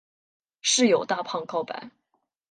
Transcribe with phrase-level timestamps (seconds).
[0.61, 1.91] 室友大胖告白。